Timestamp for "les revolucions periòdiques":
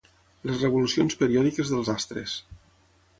0.49-1.73